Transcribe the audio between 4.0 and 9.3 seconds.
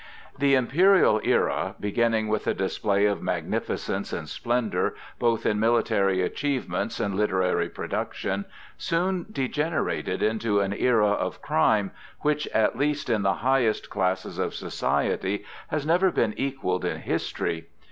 and splendor, both in military achievements and literary production, soon